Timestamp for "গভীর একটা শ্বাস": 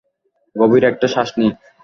0.55-1.29